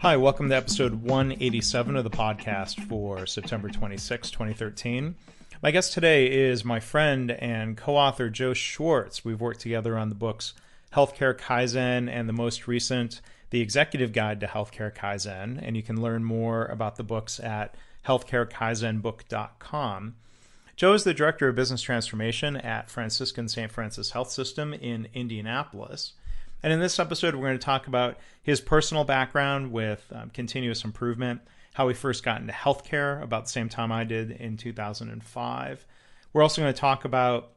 [0.00, 5.14] Hi, welcome to episode 187 of the podcast for September 26, 2013.
[5.62, 9.24] My guest today is my friend and co author Joe Swartz.
[9.24, 10.54] We've worked together on the books
[10.92, 15.60] Healthcare Kaizen and the most recent, The Executive Guide to Healthcare Kaizen.
[15.62, 20.16] And you can learn more about the books at healthcarekaizenbook.com.
[20.74, 23.70] Joe is the Director of Business Transformation at Franciscan St.
[23.70, 26.14] Francis Health System in Indianapolis.
[26.64, 30.82] And in this episode, we're going to talk about his personal background with um, continuous
[30.82, 31.40] improvement
[31.72, 35.86] how he first got into healthcare about the same time I did in 2005.
[36.32, 37.52] We're also going to talk about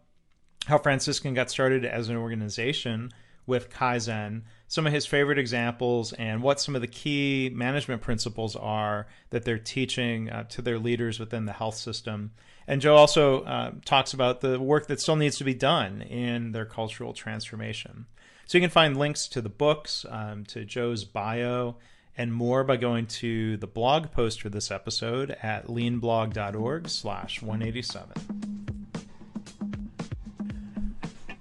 [0.65, 3.11] how Franciscan got started as an organization
[3.47, 8.55] with Kaizen, some of his favorite examples, and what some of the key management principles
[8.55, 12.31] are that they're teaching uh, to their leaders within the health system.
[12.67, 16.51] And Joe also uh, talks about the work that still needs to be done in
[16.51, 18.07] their cultural transformation.
[18.47, 21.77] So you can find links to the books, um, to Joe's bio,
[22.17, 28.45] and more by going to the blog post for this episode at leanblog.org slash 187.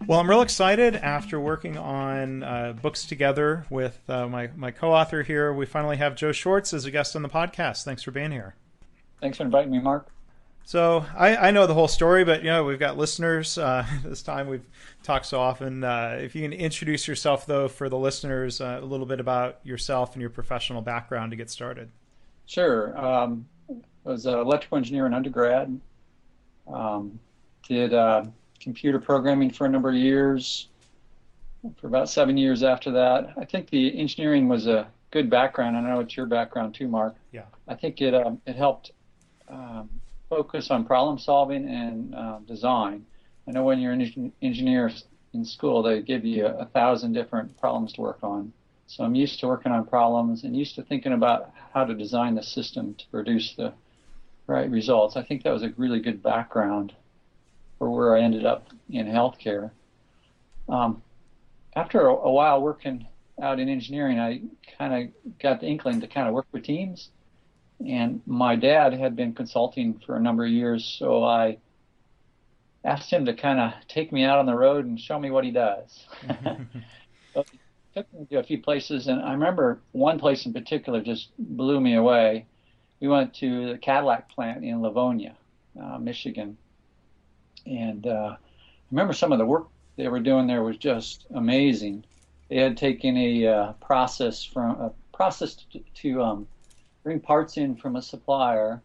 [0.06, 4.92] Well, I'm real excited after working on uh, books together with uh, my, my co
[4.92, 5.50] author here.
[5.52, 7.84] We finally have Joe Swartz as a guest on the podcast.
[7.84, 8.54] Thanks for being here.
[9.22, 10.13] Thanks for inviting me, Mark.
[10.64, 13.58] So I, I know the whole story, but you know we've got listeners.
[13.58, 14.66] Uh, this time we've
[15.02, 15.84] talked so often.
[15.84, 19.60] Uh, if you can introduce yourself, though, for the listeners, uh, a little bit about
[19.62, 21.91] yourself and your professional background to get started.
[22.47, 22.98] Sure.
[22.98, 25.80] Um, I was an electrical engineer in undergrad.
[26.66, 27.19] Um,
[27.69, 28.25] did uh,
[28.60, 30.69] computer programming for a number of years.
[31.76, 35.76] For about seven years after that, I think the engineering was a good background.
[35.76, 37.14] I know it's your background too, Mark.
[37.32, 37.44] Yeah.
[37.69, 38.92] I think it um, it helped.
[40.28, 43.04] Focus on problem solving and uh, design.
[43.46, 44.90] I know when you're an engineer
[45.32, 48.52] in school, they give you a, a thousand different problems to work on.
[48.86, 52.34] So I'm used to working on problems and used to thinking about how to design
[52.34, 53.72] the system to produce the
[54.46, 55.16] right results.
[55.16, 56.94] I think that was a really good background
[57.78, 59.70] for where I ended up in healthcare.
[60.68, 61.02] Um,
[61.76, 63.06] after a, a while working
[63.42, 64.42] out in engineering, I
[64.78, 67.10] kind of got the inkling to kind of work with teams
[67.86, 71.58] and my dad had been consulting for a number of years, so I
[72.84, 75.44] asked him to kind of take me out on the road and show me what
[75.44, 76.06] he does.
[77.34, 77.58] so he
[77.94, 81.80] took me to a few places, and I remember one place in particular just blew
[81.80, 82.46] me away.
[83.00, 85.34] We went to the Cadillac plant in Livonia,
[85.80, 86.56] uh, Michigan,
[87.66, 88.36] and uh, I
[88.90, 92.04] remember some of the work they were doing there was just amazing.
[92.48, 96.48] They had taken a uh, process from a process to, to um,
[97.04, 98.82] bring parts in from a supplier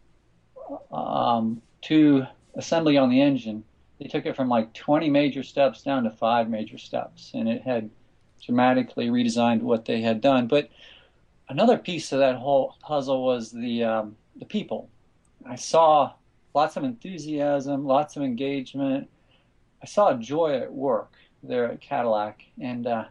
[0.92, 3.64] um, to assembly on the engine,
[3.98, 7.62] they took it from like 20 major steps down to five major steps, and it
[7.62, 7.90] had
[8.44, 10.46] dramatically redesigned what they had done.
[10.46, 10.68] But
[11.48, 14.88] another piece of that whole puzzle was the um, the people.
[15.46, 16.12] I saw
[16.54, 19.08] lots of enthusiasm, lots of engagement.
[19.82, 21.12] I saw joy at work
[21.42, 23.04] there at Cadillac, and uh,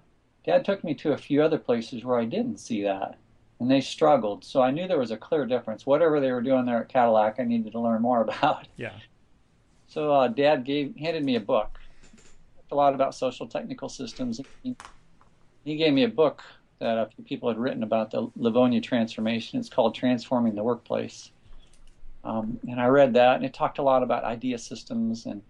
[0.45, 3.17] Dad took me to a few other places where I didn't see that
[3.59, 4.43] and they struggled.
[4.43, 5.85] So I knew there was a clear difference.
[5.85, 8.67] Whatever they were doing there at Cadillac, I needed to learn more about.
[8.77, 8.93] Yeah.
[9.87, 11.79] So uh, Dad gave handed me a book,
[12.71, 14.39] a lot about social technical systems.
[14.63, 14.75] He,
[15.65, 16.43] he gave me a book
[16.79, 19.59] that a few people had written about the Livonia transformation.
[19.59, 21.31] It's called Transforming the Workplace.
[22.23, 25.41] Um, and I read that, and it talked a lot about idea systems and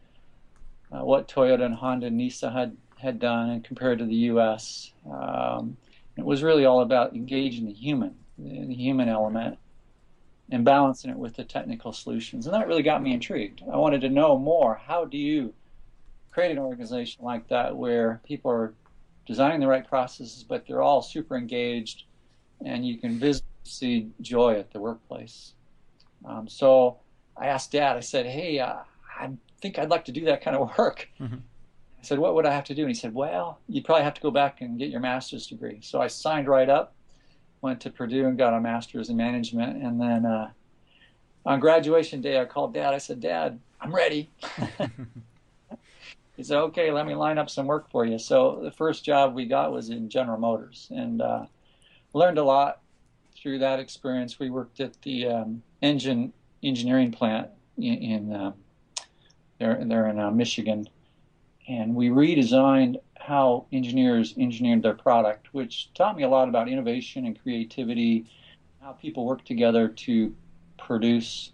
[0.91, 4.91] uh, what Toyota and Honda and Nissan had, had done and compared to the U.S.
[5.09, 5.77] Um,
[6.19, 9.57] It was really all about engaging the human, the human element,
[10.51, 12.45] and balancing it with the technical solutions.
[12.45, 13.63] And that really got me intrigued.
[13.71, 14.75] I wanted to know more.
[14.75, 15.53] How do you
[16.31, 18.73] create an organization like that where people are
[19.25, 22.03] designing the right processes, but they're all super engaged,
[22.65, 25.53] and you can visibly see joy at the workplace?
[26.25, 26.97] Um, so
[27.37, 27.95] I asked Dad.
[27.95, 28.79] I said, "Hey, uh,
[29.17, 29.29] I
[29.61, 31.37] think I'd like to do that kind of work." Mm-hmm.
[31.99, 34.13] I said, "What would I have to do?" And he said, "Well, you'd probably have
[34.15, 36.93] to go back and get your master's degree." So I signed right up
[37.61, 39.83] went to Purdue and got a master's in management.
[39.83, 40.51] And then uh,
[41.45, 42.93] on graduation day, I called Dad.
[42.93, 44.29] I said, Dad, I'm ready.
[46.37, 48.17] he said, Okay, let me line up some work for you.
[48.17, 51.45] So the first job we got was in General Motors, and uh,
[52.13, 52.81] learned a lot
[53.35, 54.39] through that experience.
[54.39, 58.51] We worked at the um, engine engineering plant in, in uh,
[59.59, 60.87] there, there in uh, Michigan,
[61.69, 67.25] and we redesigned how engineers engineered their product, which taught me a lot about innovation
[67.27, 68.25] and creativity,
[68.81, 70.35] how people work together to
[70.79, 71.51] produce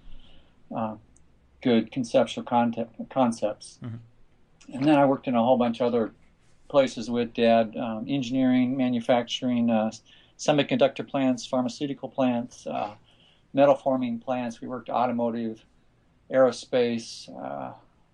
[0.76, 0.96] uh,
[1.62, 3.78] good conceptual content, concepts.
[3.84, 4.76] Mm-hmm.
[4.76, 6.14] And then I worked in a whole bunch of other
[6.70, 9.92] places with Dad um, engineering, manufacturing, uh,
[10.40, 12.96] semiconductor plants, pharmaceutical plants, uh,
[13.54, 14.62] metal forming plants.
[14.62, 15.64] We worked automotive,
[16.32, 17.30] aerospace.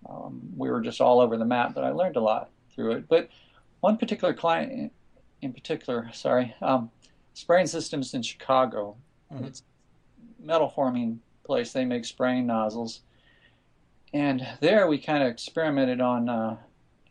[0.08, 3.08] Um, we were just all over the map, but I learned a lot through it.
[3.08, 3.28] But
[3.80, 4.92] one particular client
[5.42, 6.90] in particular, sorry, um,
[7.34, 8.96] spraying systems in Chicago.
[9.32, 9.44] Mm-hmm.
[9.44, 9.62] It's
[10.42, 11.72] metal forming place.
[11.72, 13.00] They make spraying nozzles,
[14.14, 16.56] and there we kind of experimented on uh,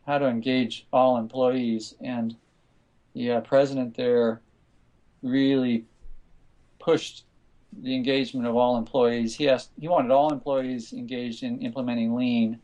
[0.06, 1.94] how to engage all employees.
[2.00, 2.36] And
[3.14, 4.40] the uh, president there
[5.22, 5.84] really
[6.78, 7.24] pushed
[7.80, 9.34] the engagement of all employees.
[9.34, 12.60] He asked, he wanted all employees engaged in implementing lean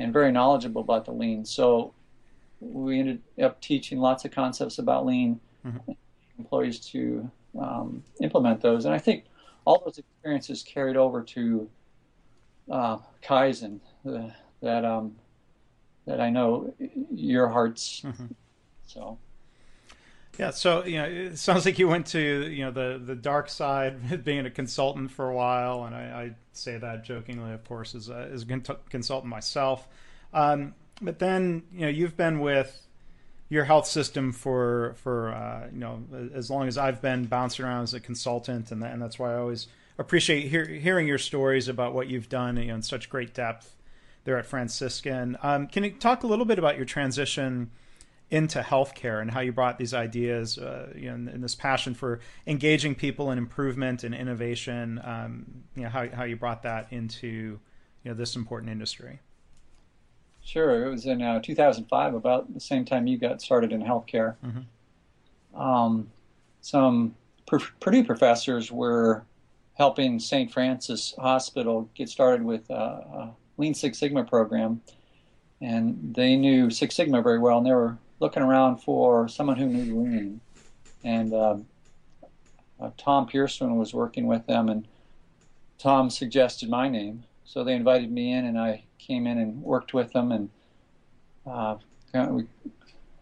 [0.00, 1.44] and very knowledgeable about the lean.
[1.44, 1.92] So
[2.60, 5.92] we ended up teaching lots of concepts about lean mm-hmm.
[6.38, 7.30] employees to
[7.60, 8.86] um, implement those.
[8.86, 9.24] And I think
[9.64, 11.68] all those experiences carried over to
[12.70, 14.30] uh, Kaizen uh,
[14.62, 15.16] that um,
[16.06, 16.72] that I know
[17.12, 18.02] your hearts.
[18.04, 18.26] Mm-hmm.
[18.86, 19.18] So.
[20.40, 23.50] Yeah, so you know, it sounds like you went to you know the the dark
[23.50, 27.94] side, being a consultant for a while, and I, I say that jokingly, of course,
[27.94, 28.58] as a, as a
[28.88, 29.86] consultant myself.
[30.32, 32.86] Um, but then you know you've been with
[33.50, 37.82] your health system for for uh, you know as long as I've been bouncing around
[37.82, 41.68] as a consultant, and, that, and that's why I always appreciate hear, hearing your stories
[41.68, 43.76] about what you've done you know, in such great depth
[44.24, 45.36] there at Franciscan.
[45.42, 47.70] Um, can you talk a little bit about your transition
[48.30, 51.94] into healthcare and how you brought these ideas, uh, you know, and, and, this passion
[51.94, 55.00] for engaging people in improvement and innovation?
[55.04, 57.60] Um, you know, how how you brought that into
[58.04, 59.20] you know this important industry.
[60.42, 64.36] Sure, it was in uh, 2005, about the same time you got started in healthcare.
[64.44, 65.60] Mm-hmm.
[65.60, 66.10] Um,
[66.60, 67.14] some
[67.46, 69.24] Purdue professors were
[69.74, 70.52] helping St.
[70.52, 74.80] Francis Hospital get started with a, a, Lean Six Sigma program,
[75.60, 79.66] and they knew Six Sigma very well, and they were looking around for someone who
[79.66, 80.40] knew Lean.
[81.02, 81.66] And um,
[82.80, 84.86] uh, Tom Pearson was working with them, and
[85.78, 89.94] Tom suggested my name, so they invited me in, and I came in and worked
[89.94, 90.50] with them, and
[91.46, 91.76] uh,
[92.28, 92.46] we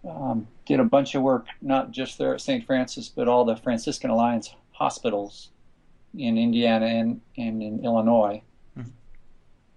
[0.08, 2.64] um, did a bunch of work, not just there at St.
[2.66, 5.50] Francis, but all the Franciscan Alliance hospitals
[6.17, 8.43] in Indiana and, and in Illinois.
[8.76, 8.90] Mm-hmm.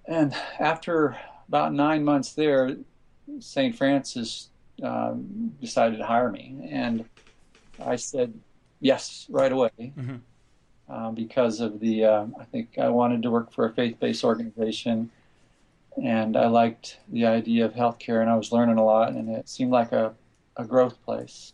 [0.08, 2.78] And after about nine months there,
[3.40, 3.76] St.
[3.76, 4.50] Francis
[4.82, 7.06] um, decided to hire me, and
[7.84, 8.34] I said
[8.80, 9.72] yes right away.
[9.80, 10.16] Mm-hmm.
[10.90, 15.10] Uh, because of the, uh, I think I wanted to work for a faith-based organization
[16.02, 19.50] and I liked the idea of healthcare, and I was learning a lot, and it
[19.50, 20.14] seemed like a,
[20.56, 21.54] a growth place.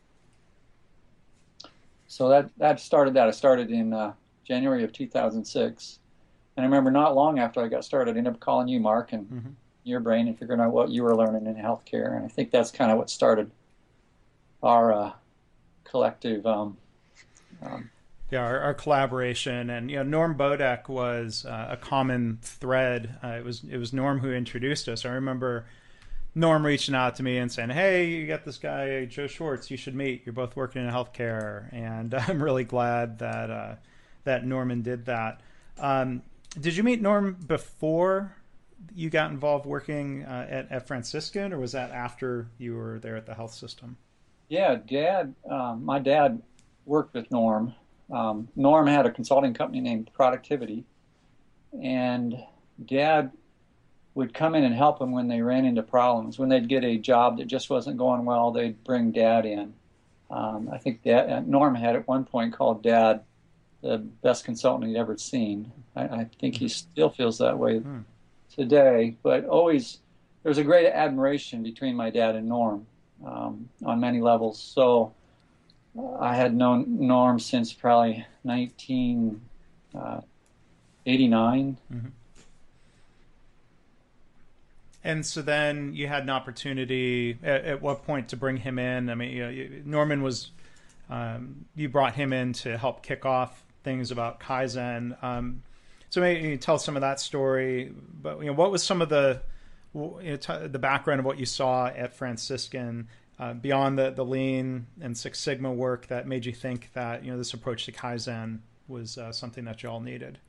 [2.07, 3.27] So that that started that.
[3.27, 4.13] I started in uh,
[4.45, 5.99] January of 2006,
[6.55, 9.13] and I remember not long after I got started, I ended up calling you, Mark,
[9.13, 9.49] and mm-hmm.
[9.87, 12.71] Your brain, and figuring out what you were learning in healthcare, and I think that's
[12.71, 13.49] kind of what started
[14.61, 15.11] our uh,
[15.83, 16.77] collective um,
[17.61, 17.89] um,
[18.29, 23.17] yeah, our, our, collaboration, and you know, Norm Bodek was uh, a common thread.
[23.23, 25.05] Uh, it was it was Norm who introduced us.
[25.05, 25.65] I remember
[26.35, 29.71] Norm reaching out to me and saying, "Hey, you got this guy Joe Swartz.
[29.71, 30.23] You should meet.
[30.25, 33.75] You're both working in healthcare." And I'm really glad that uh,
[34.25, 35.39] that Norman did that.
[35.79, 36.21] Um,
[36.59, 38.35] did you meet Norm before
[38.93, 43.15] you got involved working uh, at, at Franciscan, or was that after you were there
[43.15, 43.97] at the health system?
[44.49, 45.33] Yeah, Dad.
[45.49, 46.41] Um, my dad
[46.85, 47.73] worked with Norm
[48.11, 50.85] um, Norm had a consulting company named Productivity,
[51.81, 52.35] and
[52.85, 53.31] Dad
[54.15, 56.39] would come in and help them when they ran into problems.
[56.39, 59.73] When they'd get a job that just wasn't going well, they'd bring Dad in.
[60.29, 63.21] Um, I think that uh, Norm had at one point called Dad
[63.81, 65.71] the best consultant he'd ever seen.
[65.95, 67.99] I, I think he still feels that way hmm.
[68.57, 69.99] Today, but always
[70.43, 72.87] there's a great admiration between my dad and Norm
[73.25, 74.59] um, on many levels.
[74.59, 75.13] So
[76.19, 79.37] I had known Norm since probably 1989.
[79.95, 80.21] Uh,
[81.93, 82.07] mm-hmm.
[85.03, 89.09] And so then you had an opportunity at, at, what point to bring him in?
[89.09, 90.51] I mean, you know, Norman was,
[91.09, 95.21] um, you brought him in to help kick off things about Kaizen.
[95.23, 95.63] Um,
[96.09, 99.09] so maybe you tell some of that story, but you know, what was some of
[99.09, 99.41] the,
[99.93, 103.07] you know, t- the background of what you saw at Franciscan
[103.39, 107.31] uh, beyond the, the lean and Six Sigma work that made you think that you
[107.31, 110.39] know this approach to Kaizen was uh, something that you all needed?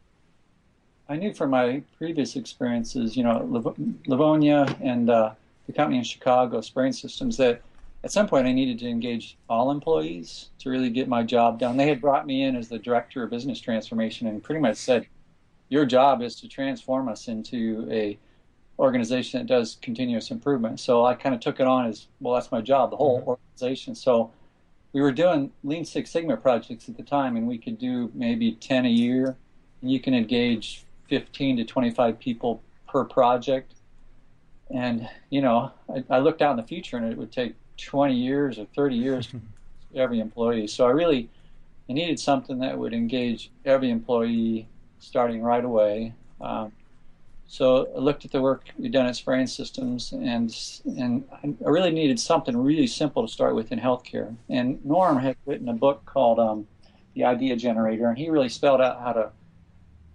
[1.09, 3.43] I knew from my previous experiences, you know,
[4.07, 5.33] Livonia and uh,
[5.67, 7.63] the company in Chicago, Spraying Systems, that
[8.05, 11.77] at some point I needed to engage all employees to really get my job done.
[11.77, 15.07] They had brought me in as the director of business transformation and pretty much said,
[15.69, 18.19] "Your job is to transform us into a
[18.79, 20.79] organization that does continuous improvement.
[20.81, 22.35] So I kind of took it on as well.
[22.35, 23.31] That's my job, the whole mm-hmm.
[23.31, 23.95] organization.
[23.95, 24.31] So
[24.93, 28.53] we were doing Lean Six Sigma projects at the time, and we could do maybe
[28.53, 29.37] ten a year.
[29.83, 33.75] And you can engage fifteen to twenty-five people per project.
[34.71, 38.17] And you know, I, I looked out in the future, and it would take twenty
[38.17, 39.41] years or thirty years for
[39.95, 40.67] every employee.
[40.69, 41.29] So I really
[41.89, 44.69] I needed something that would engage every employee
[45.01, 46.15] starting right away.
[46.41, 46.73] Um,
[47.47, 51.91] so I looked at the work we'd done at Spraying Systems, and and I really
[51.91, 54.37] needed something really simple to start with in healthcare.
[54.51, 56.67] And Norm had written a book called um,
[57.15, 59.31] The Idea Generator, and he really spelled out how to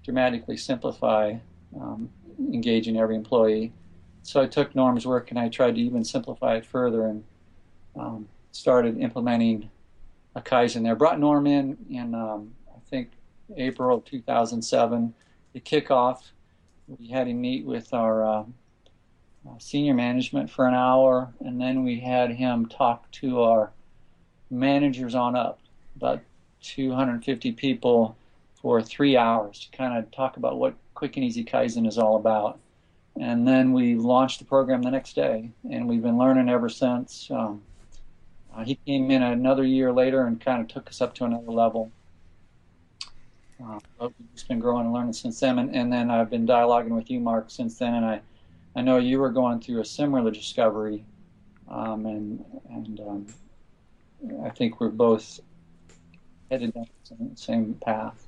[0.03, 1.33] dramatically simplify
[1.75, 2.09] um,
[2.39, 3.71] engaging every employee.
[4.21, 7.23] So I took Norm's work and I tried to even simplify it further and
[7.95, 9.69] um, started implementing
[10.35, 10.95] a Kaizen there.
[10.95, 12.13] Brought Norm in in
[13.57, 15.13] April 2007
[15.53, 16.31] The kickoff,
[16.87, 18.43] we had him meet with our uh,
[19.47, 23.71] uh, senior management for an hour, and then we had him talk to our
[24.49, 25.59] managers on up,
[25.95, 26.21] about
[26.61, 28.15] 250 people,
[28.61, 32.15] for three hours to kind of talk about what Quick and Easy Kaizen is all
[32.15, 32.59] about.
[33.19, 37.29] And then we launched the program the next day, and we've been learning ever since.
[37.29, 37.61] Um,
[38.55, 41.51] uh, he came in another year later and kind of took us up to another
[41.51, 41.91] level.
[44.33, 47.19] Just been growing and learning since then, and, and, then I've been dialoguing with you,
[47.19, 48.21] Mark, since then, and I,
[48.75, 51.05] I know you were going through a similar discovery,
[51.69, 53.27] um, and and um,
[54.43, 55.39] I think we're both
[56.49, 58.27] headed down the same path.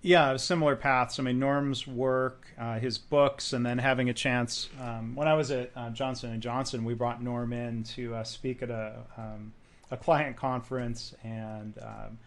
[0.00, 1.18] Yeah, similar paths.
[1.18, 4.68] I mean, Norm's work, uh, his books, and then having a chance.
[4.80, 8.24] Um, when I was at uh, Johnson and Johnson, we brought Norm in to uh,
[8.24, 9.52] speak at a um,
[9.90, 12.18] a client conference, and um,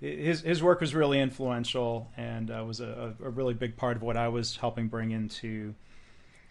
[0.00, 4.02] his his work was really influential and uh, was a, a, really big part of
[4.02, 5.74] what I was helping bring into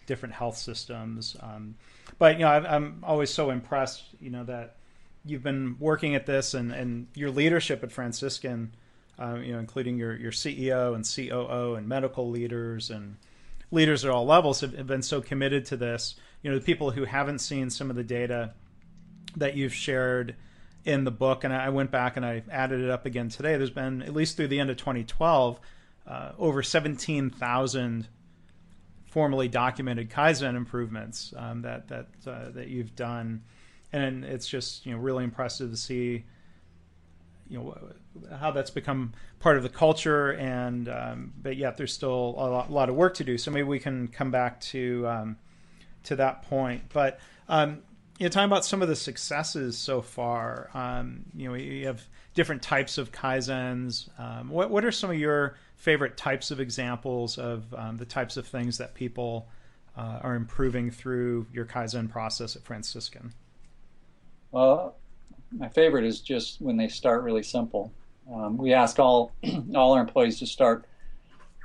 [0.06, 1.36] different health systems.
[1.40, 1.76] Um,
[2.18, 4.76] but you know, I, am always so impressed, you know, that
[5.24, 8.74] you've been working at this and, and your leadership at Franciscan,
[9.18, 13.16] uh, you know, including your your CEO and COO and medical leaders and
[13.70, 16.16] leaders at all levels have, have been so committed to this.
[16.42, 18.54] You know, the people who haven't seen some of the data
[19.36, 20.34] that you've shared
[20.86, 23.56] in the book, and I went back and I added it up again today.
[23.56, 25.60] There's been at least through the end of 2012
[26.06, 28.08] uh, over 17,000
[29.04, 33.42] formally documented Kaizen improvements um, that that uh, that you've done,
[33.92, 36.24] and it's just you know really impressive to see
[37.48, 37.76] you know
[38.38, 42.68] how that's become part of the culture and um, but yet there's still a lot,
[42.68, 43.36] a lot, of work to do.
[43.38, 45.36] So maybe we can come back to um,
[46.04, 46.82] to that point.
[46.92, 47.82] But um,
[48.18, 50.70] you know, talking about some of the successes so far.
[50.72, 52.02] Um, you know, you have
[52.34, 54.08] different types of kaizens.
[54.18, 58.36] Um, what what are some of your favorite types of examples of um, the types
[58.36, 59.48] of things that people
[59.96, 63.34] uh, are improving through your kaizen process at Franciscan?
[64.50, 64.96] Well,
[65.52, 67.92] my favorite is just when they start really simple.
[68.32, 69.32] Um, we ask all
[69.74, 70.86] all our employees to start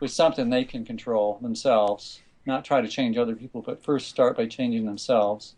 [0.01, 4.35] with something they can control themselves, not try to change other people, but first start
[4.35, 5.55] by changing themselves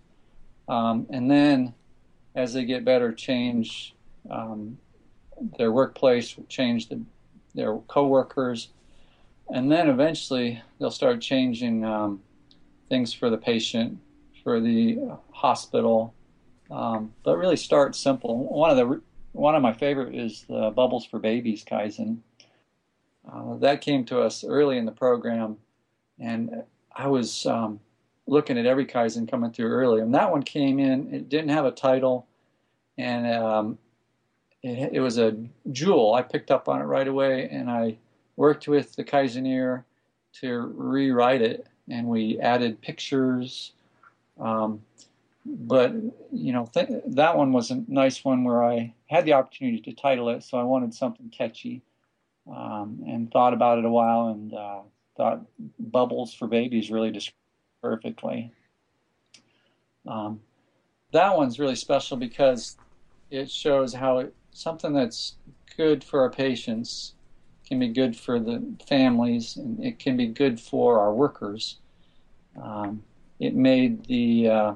[0.67, 1.73] um, and then
[2.35, 3.93] as they get better, change
[4.29, 4.77] um,
[5.57, 7.01] their workplace, change the,
[7.53, 8.69] their coworkers,
[9.53, 12.21] and then eventually they'll start changing um,
[12.89, 13.99] things for the patient,
[14.43, 14.99] for the
[15.31, 16.13] hospital.
[16.71, 18.45] Um, but really start simple.
[18.45, 19.01] One of the
[19.33, 22.19] one of my favorite is the Bubbles for Babies Kaizen.
[23.31, 25.57] Uh, that came to us early in the program,
[26.19, 26.63] and
[26.95, 27.79] I was um,
[28.27, 30.01] looking at every Kaizen coming through early.
[30.01, 32.27] And that one came in, it didn't have a title.
[32.97, 33.77] and um,
[34.61, 35.35] it, it, was a
[35.71, 36.13] jewel.
[36.13, 37.97] I picked up on it right away, and I
[38.35, 39.83] worked with the Kaizeneer
[40.41, 43.73] to rewrite it, and we added pictures.
[44.39, 44.81] Um,
[45.45, 45.93] but
[46.31, 49.93] you know th- that one was a nice one where I had the opportunity to
[49.93, 51.81] title it, so I wanted something catchy,
[52.49, 54.79] um, and thought about it a while, and uh,
[55.17, 55.41] thought
[55.79, 57.37] "Bubbles for Babies" really described
[57.83, 58.49] perfectly.
[60.07, 60.39] Um,
[61.11, 62.77] that one's really special because
[63.29, 65.35] it shows how it, something that's
[65.75, 67.13] good for our patients
[67.67, 71.77] can be good for the families, and it can be good for our workers.
[72.61, 73.03] Um,
[73.39, 74.73] it made the uh,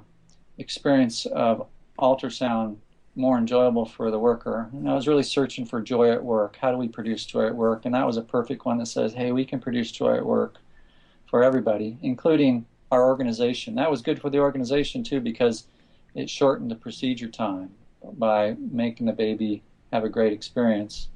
[0.57, 1.67] experience of
[1.99, 2.77] ultrasound
[3.15, 4.69] more enjoyable for the worker.
[4.73, 6.57] And I was really searching for joy at work.
[6.61, 7.85] How do we produce joy at work?
[7.85, 10.57] And that was a perfect one that says, hey, we can produce joy at work
[11.29, 13.75] for everybody, including our organization.
[13.75, 15.67] That was good for the organization too because
[16.15, 17.71] it shortened the procedure time
[18.13, 21.09] by making the baby have a great experience.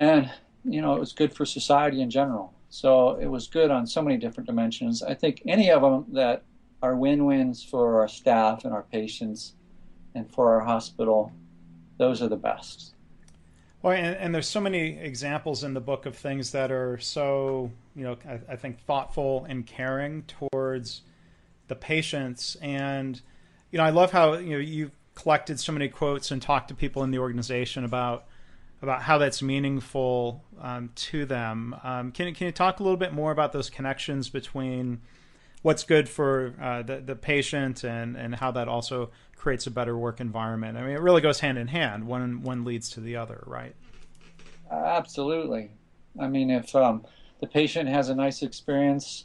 [0.00, 0.30] And,
[0.64, 2.52] you know, it was good for society in general.
[2.70, 5.02] So it was good on so many different dimensions.
[5.02, 6.42] I think any of them that
[6.82, 9.54] are win-wins for our staff and our patients
[10.14, 11.32] and for our hospital.
[11.98, 12.93] Those are the best.
[13.84, 17.70] Well, and, and, there's so many examples in the book of things that are so,
[17.94, 21.02] you know, I, I, think thoughtful and caring towards
[21.68, 22.56] the patients.
[22.62, 23.20] And,
[23.70, 26.74] you know, I love how, you know, you've collected so many quotes and talked to
[26.74, 28.24] people in the organization about
[28.80, 31.76] about how that's meaningful um, to them.
[31.84, 35.02] Um, can, can you talk a little bit more about those connections between
[35.64, 39.96] what's good for uh, the the patient and and how that also creates a better
[39.96, 40.76] work environment.
[40.78, 42.06] I mean, it really goes hand in hand.
[42.06, 43.74] One one leads to the other, right?
[44.70, 45.70] Absolutely.
[46.20, 47.04] I mean, if um,
[47.40, 49.24] the patient has a nice experience,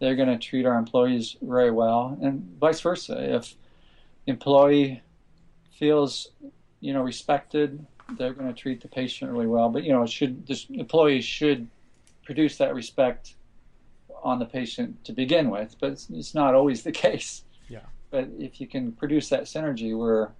[0.00, 3.36] they're going to treat our employees very well, and vice versa.
[3.36, 3.54] If
[4.24, 5.02] the employee
[5.78, 6.28] feels,
[6.80, 7.86] you know, respected,
[8.18, 9.68] they're going to treat the patient really well.
[9.68, 11.68] But you know, should this employee should
[12.24, 13.35] produce that respect
[14.22, 17.44] on the patient to begin with, but it's, it's not always the case.
[17.68, 17.80] Yeah.
[18.10, 20.32] But if you can produce that synergy where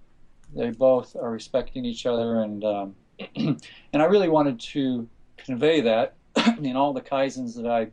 [0.55, 2.95] they both are respecting each other, and um,
[3.35, 3.61] and
[3.93, 6.15] I really wanted to convey that
[6.61, 7.87] in all the kaizens that I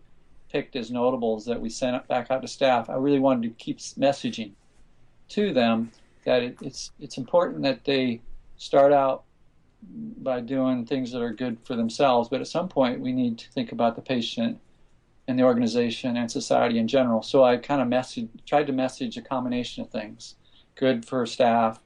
[0.51, 2.89] picked as notables that we sent back out to staff.
[2.89, 4.53] I really wanted to keep messaging
[5.31, 5.91] to them
[6.25, 8.21] that it, it's it's important that they
[8.57, 9.25] start out
[9.83, 13.51] by doing things that are good for themselves, but at some point we need to
[13.51, 14.59] think about the patient
[15.27, 17.23] in the organization and society in general.
[17.23, 20.37] So I kind of message, tried to message a combination of things:
[20.75, 21.81] good for staff,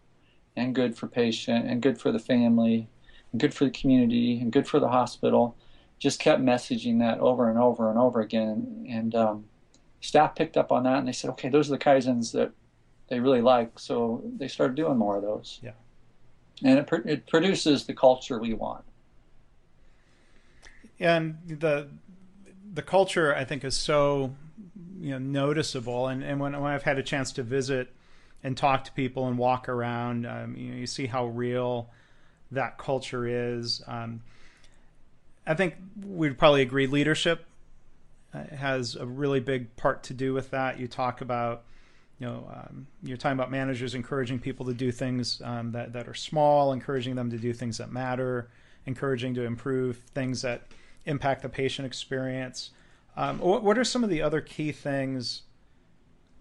[0.56, 2.88] and good for patient, and good for the family,
[3.32, 5.56] and good for the community, and good for the hospital.
[5.98, 9.44] Just kept messaging that over and over and over again, and um,
[10.00, 12.52] staff picked up on that, and they said, "Okay, those are the kaizens that
[13.08, 15.60] they really like." So they started doing more of those.
[15.62, 15.72] Yeah,
[16.62, 18.84] and it, it produces the culture we want.
[21.00, 21.88] And the
[22.78, 24.36] the culture I think is so
[25.00, 27.92] you know noticeable, and and when, when I've had a chance to visit
[28.44, 31.90] and talk to people and walk around, um, you know, you see how real
[32.52, 33.82] that culture is.
[33.88, 34.22] Um,
[35.44, 35.74] I think
[36.06, 37.46] we'd probably agree leadership
[38.32, 40.78] uh, has a really big part to do with that.
[40.78, 41.64] You talk about,
[42.20, 46.06] you know, um, you're talking about managers encouraging people to do things um, that that
[46.06, 48.50] are small, encouraging them to do things that matter,
[48.86, 50.68] encouraging to improve things that
[51.08, 52.70] impact the patient experience.
[53.16, 55.42] Um, what, what are some of the other key things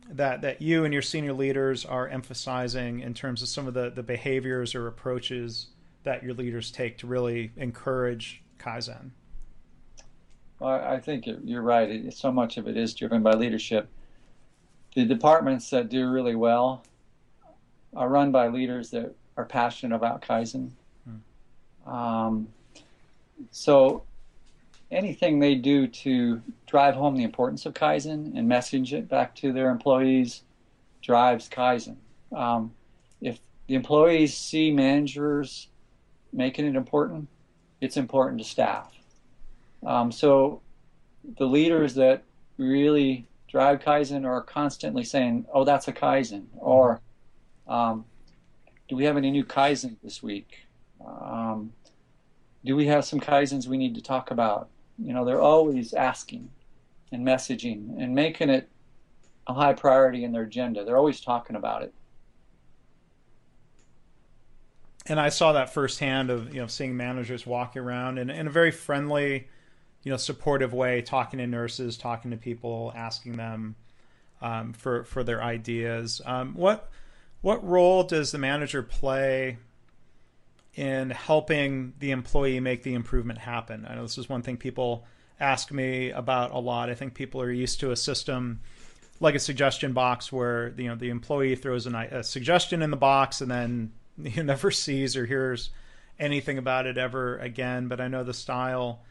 [0.10, 3.90] that that you and your senior leaders are emphasizing in terms of some of the,
[3.90, 5.68] the behaviors or approaches
[6.04, 9.12] that your leaders take to really encourage Kaizen?
[10.60, 11.90] Well, I think you're right.
[11.90, 13.90] It, so much of it is driven by leadership.
[14.96, 16.84] The departments that do really well
[17.96, 20.72] are run by leaders that are passionate about Kaizen.
[21.04, 21.92] Hmm.
[21.92, 22.48] Um,
[23.52, 24.04] so
[24.92, 29.52] anything they do to drive home the importance of Kaizen and message it back to
[29.52, 30.44] their employees
[31.02, 31.98] drives Kaizen.
[32.36, 32.74] Um,
[33.22, 35.68] if the employees see managers
[36.32, 37.28] making it important,
[37.82, 38.94] it's important to staff.
[39.86, 40.62] Um, so
[41.38, 42.24] the leaders that
[42.58, 47.02] really drive Kaizen are constantly saying, "Oh, that's a Kaizen," or
[47.68, 48.06] um,
[48.88, 50.66] "Do we have any new Kaizen this week?"
[51.06, 51.74] Um,
[52.66, 54.70] do we have some Kaizens we need to talk about?
[54.98, 56.50] You know, they're always asking
[57.12, 58.70] and messaging and making it
[59.48, 60.84] a high priority in their agenda.
[60.84, 61.94] They're always talking about it.
[65.06, 68.50] And I saw that firsthand of you know seeing managers walking around in, in a
[68.50, 69.48] very friendly,
[70.04, 73.76] you know, supportive way, talking to nurses, talking to people, asking them
[74.42, 76.22] um, for for their ideas.
[76.26, 76.90] Um, what
[77.42, 79.60] what role does the manager play
[80.78, 83.86] in helping the employee make the improvement happen?
[83.90, 85.06] I know this is one thing people
[85.40, 86.90] ask me about a lot.
[86.90, 88.62] I think people are used to a system
[89.20, 92.98] like a suggestion box where you know the employee throws an, a suggestion in the
[92.98, 93.92] box and then
[94.24, 95.72] he never sees or hears
[96.20, 97.88] anything about it ever again.
[97.88, 99.02] But I know the style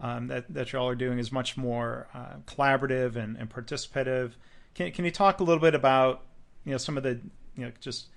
[0.00, 4.32] um, that that y'all are doing is much more uh, collaborative and, and participative.
[4.74, 6.22] Can can you talk a little bit about
[6.64, 7.20] you know some of the
[7.56, 8.08] you know just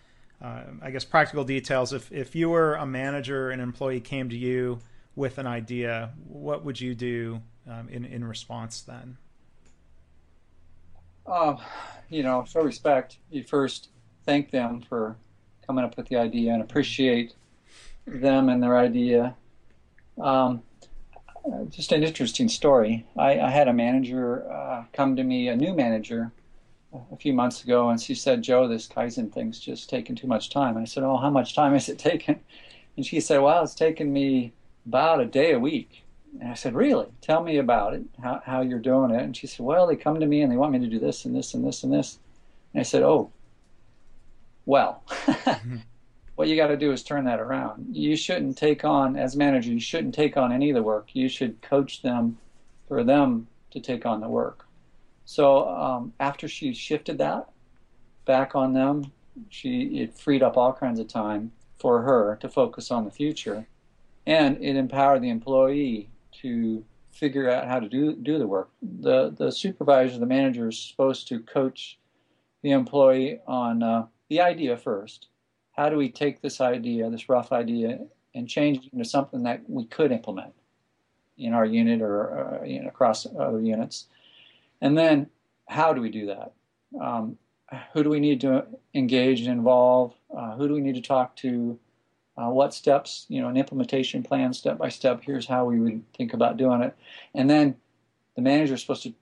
[0.44, 1.94] uh, I guess practical details.
[1.94, 4.80] If if you were a manager, an employee came to you
[5.16, 9.18] with an idea, what would you do um, in in response then?
[11.26, 11.56] Uh,
[12.10, 13.18] you know, show respect.
[13.32, 13.90] You first
[14.26, 15.16] thank them for
[15.66, 17.34] coming up with the idea and appreciate
[18.06, 19.36] them and their idea.
[20.22, 20.64] Um,
[21.70, 23.06] just an interesting story.
[23.18, 26.32] I, I had a manager uh, come to me, a new manager,
[27.12, 30.50] a few months ago, and she said, "Joe, this Kaizen thing's just taking too much
[30.50, 32.40] time." And I said, "Oh, how much time is it taking?"
[32.98, 34.54] And she said, "Well, it's taken me
[34.86, 36.04] about a day a week."
[36.40, 37.08] And I said, "Really?
[37.22, 38.04] Tell me about it.
[38.22, 40.58] How how you're doing it?" And she said, "Well, they come to me and they
[40.58, 42.20] want me to do this and this and this and this."
[42.74, 43.32] And I said, "Oh,
[44.66, 45.78] well." mm-hmm
[46.36, 47.96] what you got to do is turn that around.
[47.96, 51.10] You shouldn't take on, as manager, you shouldn't take on any of the work.
[51.14, 52.38] You should coach them
[52.88, 54.66] for them to take on the work.
[55.26, 57.50] So um, after she shifted that
[58.26, 59.12] back on them,
[59.50, 63.68] she it freed up all kinds of time for her to focus on the future,
[64.26, 66.10] and it empowered the employee
[66.42, 68.70] to figure out how to do do the work.
[68.82, 71.98] The the supervisor, the manager, is supposed to coach
[72.62, 75.28] the employee on uh, the idea first
[75.74, 78.00] how do we take this idea, this rough idea,
[78.34, 80.54] and change it into something that we could implement
[81.38, 84.08] in our unit or uh, you know, across other units?
[84.84, 85.28] And then,
[85.66, 86.52] how do we do that?
[87.02, 87.38] Um,
[87.94, 90.14] who do we need to engage and involve?
[90.36, 91.80] Uh, who do we need to talk to?
[92.36, 95.22] Uh, what steps, you know, an implementation plan step by step.
[95.24, 96.96] Here's how we would think about doing it.
[97.34, 97.78] And then
[98.36, 99.14] the manager is supposed to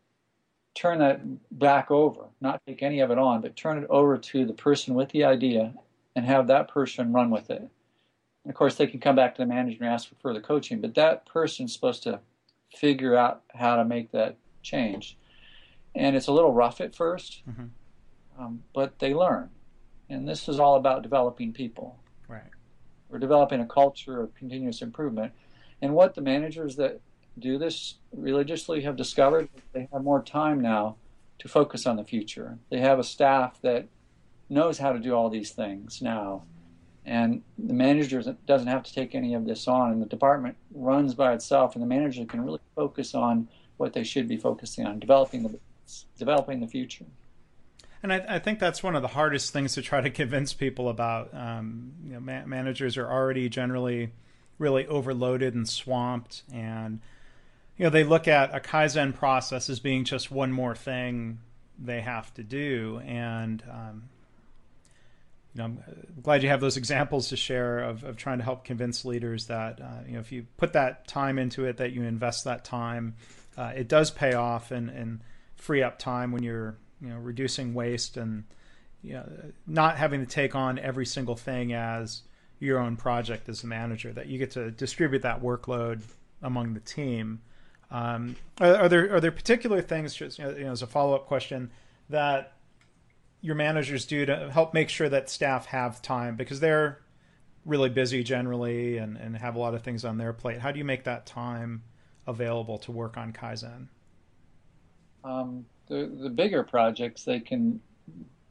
[0.73, 1.21] turn that
[1.51, 4.95] back over, not take any of it on, but turn it over to the person
[4.95, 5.73] with the idea
[6.15, 7.59] and have that person run with it.
[7.59, 10.81] And of course, they can come back to the manager and ask for further coaching,
[10.81, 12.19] but that person's supposed to
[12.73, 15.17] figure out how to make that change.
[15.95, 18.41] And it's a little rough at 1st mm-hmm.
[18.41, 19.49] um, but they learn.
[20.09, 21.99] And this is all about developing people.
[22.27, 22.43] Right.
[23.09, 25.33] We're developing a culture of continuous improvement.
[25.81, 27.01] And what the managers that
[27.39, 30.95] do this religiously have discovered, they have more time now
[31.39, 32.57] to focus on the future.
[32.69, 33.87] They have a staff that
[34.49, 36.43] knows how to do all these things now.
[37.05, 41.15] And the manager doesn't have to take any of this on, and the department runs
[41.15, 44.99] by itself, and the manager can really focus on what they should be focusing on,
[44.99, 45.59] developing the
[46.17, 47.05] developing the future.
[48.03, 50.89] And I, I, think that's one of the hardest things to try to convince people
[50.89, 51.29] about.
[51.33, 54.11] Um, you know, ma- managers are already generally
[54.57, 56.99] really overloaded and swamped, and
[57.77, 61.39] you know they look at a kaizen process as being just one more thing
[61.77, 64.09] they have to do, and um,
[65.53, 65.83] you know, I'm
[66.23, 69.79] glad you have those examples to share of, of trying to help convince leaders that
[69.81, 73.15] uh, you know if you put that time into it, that you invest that time,
[73.57, 75.21] uh, it does pay off and, and
[75.61, 78.43] free up time when you're you know reducing waste and
[79.03, 79.27] you know,
[79.65, 82.23] not having to take on every single thing as
[82.59, 84.11] your own project as a manager.
[84.11, 86.01] That you get to distribute that workload
[86.41, 87.41] among the team.
[87.89, 91.27] Um, are, are, there are there particular things, just you know, as a follow up
[91.27, 91.71] question,
[92.09, 92.53] that
[93.41, 96.99] your managers do to help make sure that staff have time because they're
[97.65, 100.59] really busy generally and, and have a lot of things on their plate.
[100.59, 101.83] How do you make that time
[102.25, 103.87] available to work on Kaizen?
[105.23, 107.81] Um, the, the bigger projects, they can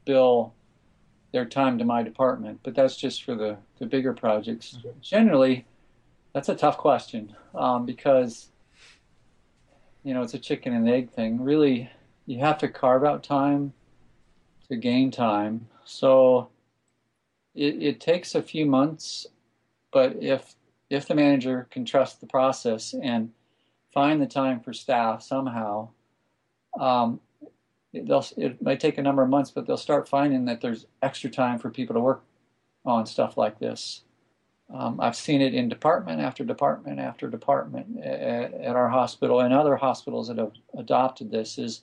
[0.05, 0.53] bill
[1.31, 4.77] their time to my department, but that's just for the, the bigger projects.
[4.77, 4.99] Mm-hmm.
[5.01, 5.65] Generally,
[6.33, 8.49] that's a tough question um, because,
[10.03, 11.41] you know, it's a chicken and egg thing.
[11.41, 11.89] Really,
[12.25, 13.73] you have to carve out time
[14.69, 15.67] to gain time.
[15.85, 16.49] So
[17.55, 19.27] it, it takes a few months,
[19.91, 20.55] but if
[20.89, 23.31] if the manager can trust the process and
[23.93, 25.87] find the time for staff somehow,
[26.79, 27.19] um,
[27.93, 31.29] it, it might take a number of months, but they'll start finding that there's extra
[31.29, 32.23] time for people to work
[32.85, 34.03] on stuff like this.
[34.73, 39.53] Um, I've seen it in department after department after department at, at, our hospital and
[39.53, 41.57] other hospitals that have adopted this.
[41.57, 41.81] Is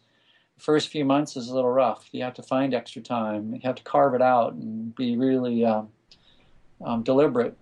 [0.57, 2.09] the first few months is a little rough.
[2.13, 3.55] You have to find extra time.
[3.55, 5.91] You have to carve it out and be really um,
[6.83, 7.57] um, deliberate.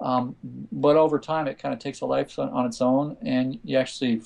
[0.00, 0.36] Um,
[0.72, 3.76] but over time, it kind of takes a life on, on its own, and you
[3.76, 4.22] actually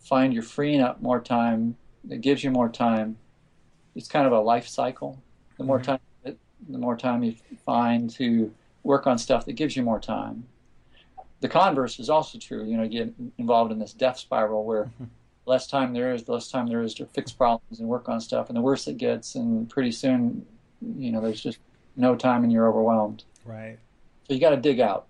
[0.00, 1.76] find you're freeing up more time.
[2.08, 3.16] It gives you more time.
[3.94, 5.22] It's kind of a life cycle.
[5.58, 5.92] The more mm-hmm.
[6.26, 6.36] time,
[6.68, 7.34] the more time you
[7.64, 10.44] find to work on stuff that gives you more time.
[11.40, 12.64] The converse is also true.
[12.64, 15.04] You know, you get involved in this death spiral where mm-hmm.
[15.46, 18.20] less time there is, the less time there is to fix problems and work on
[18.20, 20.46] stuff, and the worse it gets, and pretty soon,
[20.96, 21.58] you know, there's just
[21.96, 23.24] no time and you're overwhelmed.
[23.44, 23.78] Right.
[24.28, 25.06] So you got to dig out.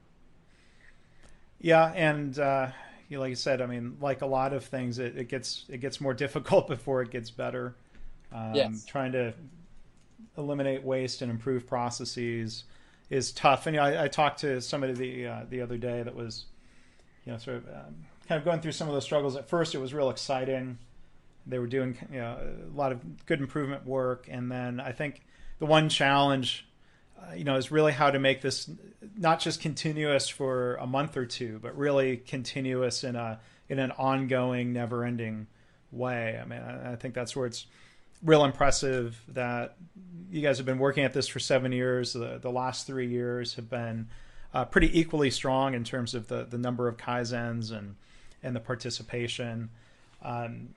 [1.61, 2.69] Yeah, and uh,
[3.11, 5.67] you know, like you said, I mean, like a lot of things, it, it gets
[5.69, 7.75] it gets more difficult before it gets better.
[8.33, 8.85] Um, yes.
[8.87, 9.35] Trying to
[10.39, 12.65] eliminate waste and improve processes
[13.11, 13.67] is tough.
[13.67, 16.47] And you know, I, I, talked to somebody the uh, the other day that was,
[17.27, 19.35] you know, sort of um, kind of going through some of those struggles.
[19.35, 20.79] At first, it was real exciting.
[21.47, 22.39] They were doing you know
[22.73, 25.23] a lot of good improvement work, and then I think
[25.59, 26.69] the one challenge,
[27.37, 28.71] you know, is really how to make this
[29.17, 33.93] not just continuous for a month or two, but really continuous in a in an
[33.93, 35.47] ongoing, never-ending
[35.93, 36.39] way.
[36.41, 37.67] I mean, I, I think that's where it's
[38.23, 39.77] real impressive that
[40.31, 42.13] you guys have been working at this for seven years.
[42.13, 44.09] The, the last three years have been
[44.53, 47.97] uh, pretty equally strong in terms of the, the number of kaizens and
[48.43, 49.71] and the participation.
[50.23, 50.71] Um,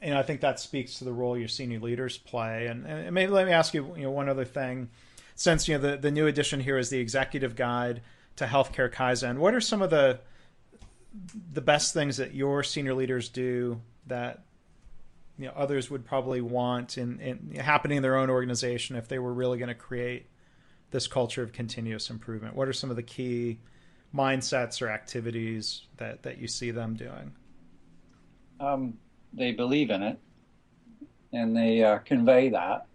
[0.00, 2.66] and I think that speaks to the role your senior leaders play.
[2.66, 4.90] And, and maybe let me ask you, you know, one other thing.
[5.34, 8.02] Since you know the, the new edition here is the executive guide
[8.36, 10.20] to healthcare kaizen, what are some of the
[11.52, 14.44] the best things that your senior leaders do that
[15.38, 19.18] you know others would probably want in, in happening in their own organization if they
[19.18, 20.26] were really going to create
[20.90, 22.54] this culture of continuous improvement?
[22.54, 23.58] What are some of the key
[24.14, 27.34] mindsets or activities that that you see them doing?
[28.60, 28.96] Um,
[29.32, 30.18] they believe in it,
[31.32, 32.86] and they uh, convey that.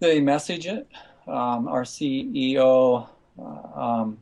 [0.00, 0.88] They message it.
[1.28, 3.06] Um, our CEO,
[3.38, 4.18] uh, um,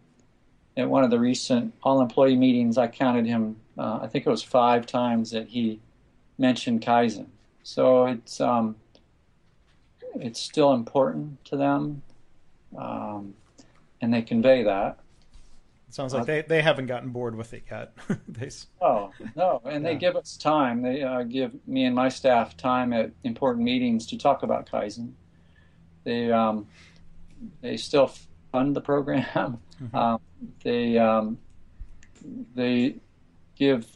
[0.76, 3.56] at one of the recent all-employee meetings, I counted him.
[3.78, 5.80] Uh, I think it was five times that he
[6.36, 7.26] mentioned Kaizen.
[7.62, 8.76] So it's um,
[10.16, 12.02] it's still important to them,
[12.76, 13.34] um,
[14.00, 14.98] and they convey that.
[15.88, 17.92] It sounds like uh, they, they haven't gotten bored with it yet.
[18.28, 19.90] they, oh no, and yeah.
[19.90, 20.82] they give us time.
[20.82, 25.12] They uh, give me and my staff time at important meetings to talk about Kaizen.
[26.08, 26.66] They um,
[27.60, 28.10] they still
[28.50, 29.24] fund the program.
[29.34, 29.58] Mm-hmm.
[29.96, 30.20] Um,
[30.64, 31.38] they um,
[32.56, 32.96] they
[33.54, 33.86] give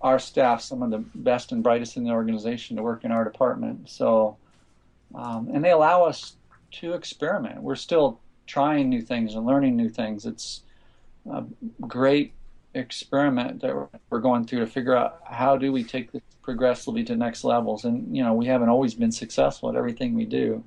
[0.00, 3.22] our staff some of the best and brightest in the organization to work in our
[3.22, 3.90] department.
[3.90, 4.38] So,
[5.14, 6.36] um, and they allow us
[6.80, 7.62] to experiment.
[7.62, 10.24] We're still trying new things and learning new things.
[10.24, 10.62] It's
[11.30, 11.44] a
[11.82, 12.32] great
[12.72, 13.74] experiment that
[14.08, 17.84] we're going through to figure out how do we take this progressively to next levels.
[17.84, 20.64] And you know, we haven't always been successful at everything we do.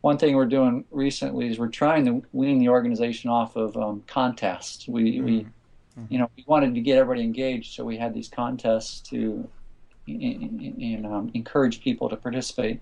[0.00, 4.04] One thing we're doing recently is we're trying to wean the organization off of um,
[4.06, 4.86] contests.
[4.86, 5.24] We, mm-hmm.
[5.24, 5.46] we
[5.98, 6.12] Mm-hmm.
[6.12, 9.48] You know, we wanted to get everybody engaged, so we had these contests to
[10.06, 12.80] in, in, in, um, encourage people to participate.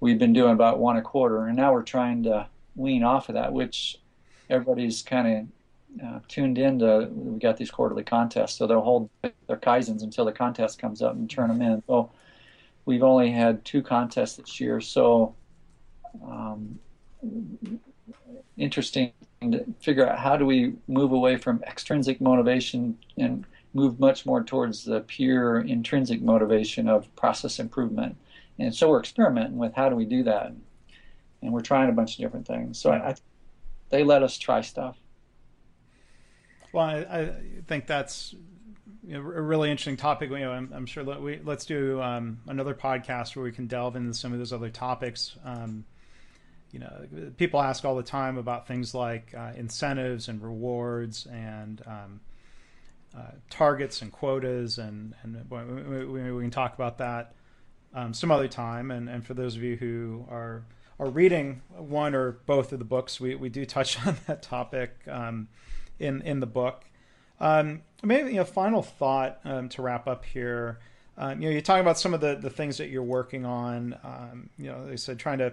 [0.00, 3.36] We've been doing about one a quarter, and now we're trying to wean off of
[3.36, 3.98] that, which
[4.50, 5.48] everybody's kind
[6.00, 7.08] of uh, tuned into.
[7.12, 11.14] We got these quarterly contests, so they'll hold their kaizens until the contest comes up
[11.14, 11.82] and turn them in.
[11.86, 12.10] So
[12.84, 15.34] we've only had two contests this year, so
[16.24, 16.78] um,
[18.56, 23.44] interesting to figure out how do we move away from extrinsic motivation and
[23.74, 28.16] move much more towards the pure intrinsic motivation of process improvement.
[28.58, 30.52] And so we're experimenting with how do we do that,
[31.40, 32.78] and we're trying a bunch of different things.
[32.78, 33.14] So I, I
[33.88, 34.96] they let us try stuff.
[36.72, 37.32] Well, I, I
[37.66, 38.34] think that's
[39.04, 40.30] you know, a really interesting topic.
[40.30, 43.66] You know, I'm, I'm sure that we let's do um, another podcast where we can
[43.66, 45.36] delve into some of those other topics.
[45.44, 45.84] Um,
[46.72, 47.06] you know,
[47.36, 52.20] people ask all the time about things like uh, incentives and rewards and um,
[53.16, 57.34] uh, targets and quotas, and, and we, we, we, can talk about that
[57.94, 58.90] um, some other time.
[58.90, 60.64] And, and for those of you who are
[60.98, 64.96] are reading one or both of the books, we, we do touch on that topic
[65.08, 65.48] um,
[65.98, 66.84] in in the book.
[67.38, 70.78] Um, maybe you know, final thought um, to wrap up here.
[71.18, 74.48] Um, you know, you talk about some of the, the things that you're working on.
[74.56, 75.52] You know, they said trying to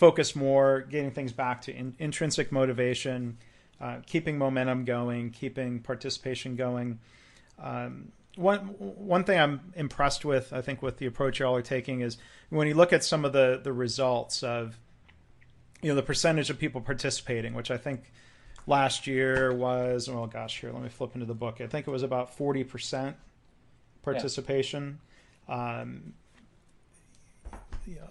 [0.00, 3.36] focus more, getting things back to in, intrinsic motivation,
[3.80, 6.98] uh, keeping momentum going, keeping participation going.
[7.58, 8.60] Um, one
[9.12, 12.16] one thing I'm impressed with, I think, with the approach y'all are taking is
[12.48, 14.78] when you look at some of the the results of,
[15.82, 18.10] you know, the percentage of people participating, which I think
[18.66, 21.60] last year was, oh gosh, here let me flip into the book.
[21.60, 23.16] I think it was about forty percent
[24.02, 25.00] participation.
[25.46, 25.80] Yeah.
[25.82, 26.14] Um,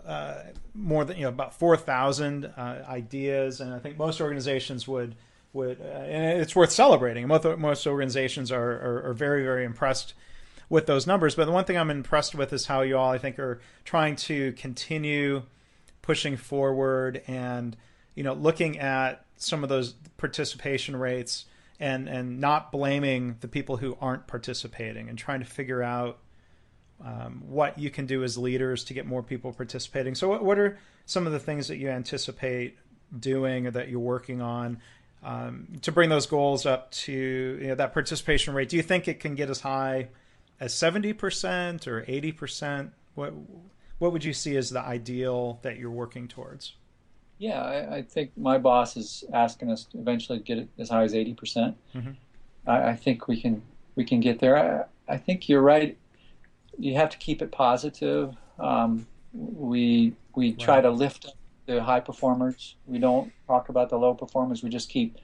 [0.06, 4.88] uh, more than you know about four thousand uh, ideas, and I think most organizations
[4.88, 5.16] would
[5.54, 7.28] would uh, and it's worth celebrating.
[7.28, 10.14] Most most organizations are, are, are very very impressed
[10.70, 11.36] with those numbers.
[11.36, 14.16] But the one thing I'm impressed with is how you all I think are trying
[14.18, 15.44] to continue
[16.02, 17.76] pushing forward and
[18.16, 21.46] you know looking at some of those participation rates
[21.80, 26.20] and and not blaming the people who aren't participating and trying to figure out
[27.04, 30.16] um, what you can do as leaders to get more people participating.
[30.16, 32.78] So, what, what are some of the things that you anticipate
[33.18, 34.80] doing or that you're working on
[35.24, 37.12] um, to bring those goals up to
[37.62, 38.70] you know, that participation rate?
[38.70, 40.10] Do you think it can get as high
[40.60, 42.92] as 70% or 80%?
[43.16, 43.34] What
[44.00, 46.74] what would you see as the ideal that you're working towards?
[47.38, 51.04] Yeah, I, I think my boss is asking us to eventually get it as high
[51.04, 51.38] as 80%.
[51.38, 52.12] percent mm hmm
[52.68, 53.62] I, I, think we can
[53.96, 54.88] we can get there.
[55.08, 55.98] I, I think you're right
[56.80, 58.36] you have to keep it positive.
[58.58, 60.60] Um, we we right.
[60.60, 61.34] try to lift up
[61.66, 62.76] the high performers.
[62.88, 64.64] We don't talk about the low performers.
[64.64, 65.18] We just keep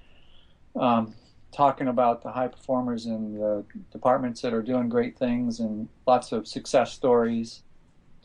[0.75, 1.15] um,
[1.51, 6.31] talking about the high performers and the departments that are doing great things and lots
[6.31, 7.63] of success stories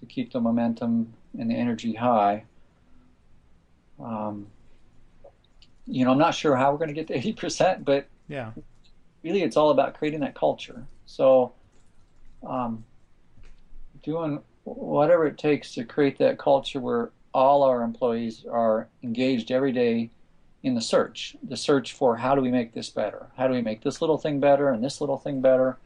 [0.01, 2.45] to keep the momentum and the energy high.
[4.03, 4.49] Um,
[5.87, 8.53] you know, I'm not sure how we're going to get to 80%, but yeah,
[9.23, 10.87] really it's all about creating that culture.
[11.07, 11.53] So,
[12.47, 12.85] um,
[14.03, 19.73] doing whatever it takes to create that culture where all our employees are engaged every
[19.73, 20.11] day
[20.63, 23.27] in the search, the search for how do we make this better?
[23.37, 25.79] How do we make this little thing better and this little thing better?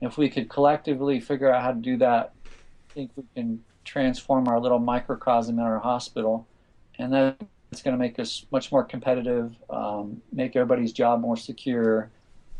[0.00, 4.46] If we could collectively figure out how to do that, I think we can transform
[4.46, 6.46] our little microcosm in our hospital,
[6.98, 7.34] and then
[7.72, 12.10] it's going to make us much more competitive, um, make everybody's job more secure,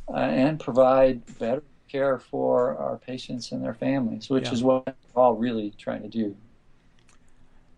[0.08, 4.52] uh, and provide better care for our patients and their families, which yeah.
[4.52, 6.36] is what we're all really trying to do.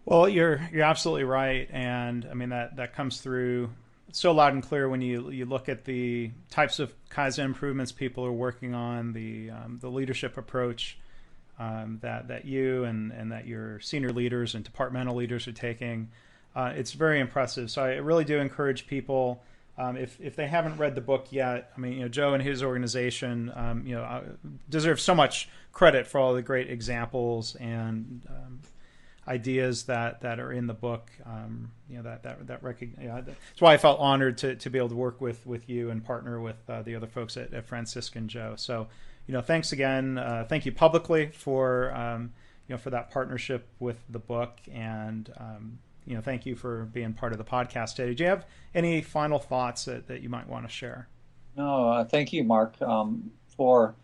[0.05, 3.71] Well, you're you're absolutely right, and I mean that that comes through
[4.13, 8.25] so loud and clear when you you look at the types of kaizen improvements people
[8.25, 10.99] are working on, the um, the leadership approach
[11.59, 16.11] um, that that you and and that your senior leaders and departmental leaders are taking.
[16.55, 17.71] Uh, it's very impressive.
[17.71, 19.43] So I really do encourage people
[19.79, 22.43] um, if if they haven't read the book yet, I mean, you know, Joe and
[22.43, 24.23] his organization, um, you know, uh,
[24.69, 28.61] deserve so much credit for all the great examples and um,
[29.27, 31.11] ideas that, that are in the book.
[31.25, 33.05] Um, you know, that that that recognize.
[33.05, 35.91] Yeah, that's why I felt honored to, to be able to work with with you
[35.91, 38.55] and partner with uh, the other folks at, at Franciscan Joe.
[38.57, 38.89] So,
[39.27, 40.19] you know, thanks again.
[40.19, 42.35] Uh, thank you publicly for um,
[42.69, 46.85] you know for that partnership with the book and um, you know, thank you for
[46.93, 48.15] being part of the podcast today.
[48.15, 51.09] Do you have any final thoughts that, that you might want to share?
[51.57, 53.95] No, uh, thank you, Mark, um, for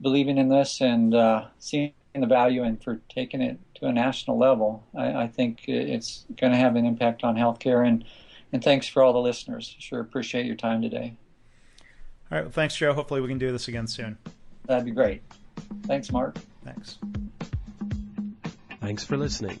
[0.00, 4.38] believing in this and uh, seeing the value and for taking it to a national
[4.38, 4.84] level.
[4.96, 7.86] I, I think it's going to have an impact on healthcare.
[7.86, 8.04] And,
[8.52, 9.74] and thanks for all the listeners.
[9.78, 11.16] Sure appreciate your time today.
[12.30, 12.44] All right.
[12.44, 12.92] Well, thanks, Joe.
[12.92, 14.18] Hopefully, we can do this again soon.
[14.66, 15.22] That'd be great.
[15.86, 16.38] Thanks, Mark.
[16.64, 16.98] Thanks.
[18.80, 19.60] Thanks for listening.